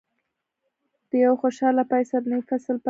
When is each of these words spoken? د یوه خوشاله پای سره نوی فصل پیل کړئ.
د 1.09 1.11
یوه 1.23 1.35
خوشاله 1.41 1.83
پای 1.91 2.03
سره 2.11 2.25
نوی 2.31 2.43
فصل 2.49 2.67
پیل 2.75 2.75
کړئ. 2.77 2.79